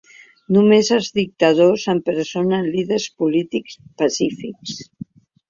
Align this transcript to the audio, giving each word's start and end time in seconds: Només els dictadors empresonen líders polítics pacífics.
Només 0.55 0.87
els 0.95 1.09
dictadors 1.17 1.83
empresonen 1.93 2.65
líders 2.77 3.07
polítics 3.23 3.79
pacífics. 4.05 4.77